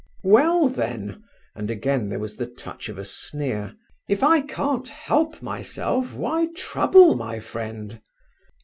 [0.23, 6.47] "Well, then"—and again there was the touch of a sneer—"if I can't help myself, why
[6.55, 8.01] trouble, my friend?"